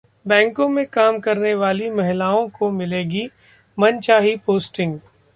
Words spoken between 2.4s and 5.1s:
को मिलेगी मनचाही पोस्टिंग!